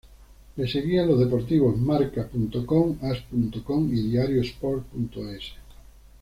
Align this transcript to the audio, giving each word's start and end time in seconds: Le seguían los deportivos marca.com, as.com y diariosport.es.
Le 0.55 0.67
seguían 0.67 1.07
los 1.09 1.19
deportivos 1.19 1.77
marca.com, 1.77 2.97
as.com 3.03 3.93
y 3.93 4.01
diariosport.es. 4.09 5.51